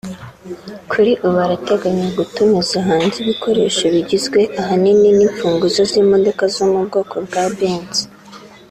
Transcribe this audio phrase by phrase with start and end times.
[0.91, 7.95] Kuri ubu arateganya gutumiza hanze ibikoresho bigizwe ahanini n’imfunguzo z’imodoka zo mu bwoko bwa Benz